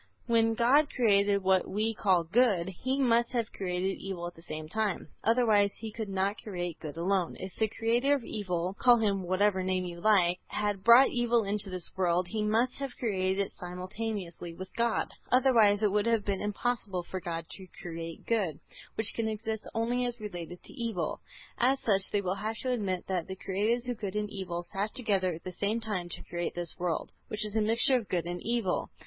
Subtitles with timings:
[0.25, 4.67] When God created what we call good, He must have created evil at the same
[4.67, 7.35] time, otherwise He could not create good alone.
[7.39, 11.43] If the creator of evil, call him by whatever name you like, had brought evil
[11.43, 16.25] into this world, he must have created it simultaneously with God; otherwise it would have
[16.25, 18.59] been impossible for God to create good,
[18.95, 21.21] which can exist only as related to evil.
[21.59, 24.95] As such they will have to admit that the Creators of good and evil sat
[24.95, 28.25] together at the same time to create this world, which is a mixture of good
[28.25, 28.89] and evil.